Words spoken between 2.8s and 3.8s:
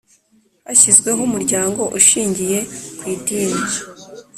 ku Idini